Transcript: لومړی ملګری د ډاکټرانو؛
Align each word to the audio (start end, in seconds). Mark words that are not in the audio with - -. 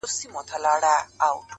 لومړی 0.05 0.27
ملګری 0.33 0.61
د 0.63 0.65
ډاکټرانو؛ 0.83 1.39